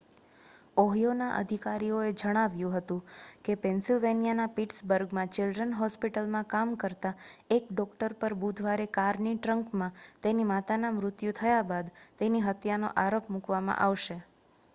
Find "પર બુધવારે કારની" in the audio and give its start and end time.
8.19-9.37